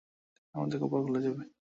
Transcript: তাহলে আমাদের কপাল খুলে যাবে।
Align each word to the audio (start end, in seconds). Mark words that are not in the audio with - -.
তাহলে 0.03 0.55
আমাদের 0.55 0.77
কপাল 0.81 1.01
খুলে 1.05 1.21
যাবে। 1.25 1.43